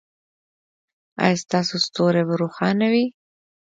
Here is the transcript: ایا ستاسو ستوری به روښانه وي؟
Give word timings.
ایا 1.23 1.41
ستاسو 1.43 1.75
ستوری 1.85 2.23
به 2.27 2.33
روښانه 2.41 2.87
وي؟ 2.93 3.05